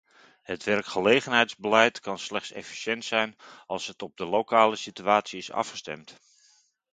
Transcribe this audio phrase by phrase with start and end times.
[0.43, 6.17] Het werkgelegenheidsbeleid kan slechts efficiënt zijn als het op de lokale situatie is afgestemd.